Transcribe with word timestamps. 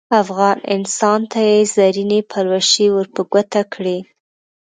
افغان 0.21 0.57
انسان 0.75 1.19
ته 1.31 1.39
یې 1.49 1.59
زرینې 1.75 2.19
پلوشې 2.31 2.87
ور 2.91 3.07
په 3.15 3.21
ګوته 3.31 3.61
کړې. 3.73 3.97